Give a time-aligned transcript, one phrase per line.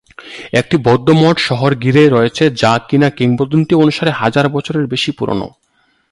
[0.53, 5.47] একটি বৌদ্ধ মঠ শহর ঘিরে রয়েছে যা কিনা কিংবদন্তি অনুসারে হাজার বছরের বেশি পুরানো।